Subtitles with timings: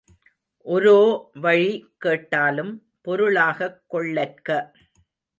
[0.65, 1.81] ஒரோவழி
[1.97, 2.83] கேட்டாலும்
[3.01, 4.71] பொருளாகக் கொள்ளற்க.